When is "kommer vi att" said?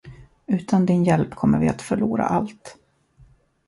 1.35-1.81